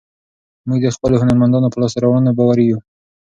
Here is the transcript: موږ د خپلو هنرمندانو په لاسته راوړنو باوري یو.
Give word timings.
موږ 0.67 0.79
د 0.83 0.87
خپلو 0.95 1.19
هنرمندانو 1.21 1.71
په 1.71 1.77
لاسته 1.81 1.99
راوړنو 2.03 2.35
باوري 2.37 2.65
یو. 2.67 2.79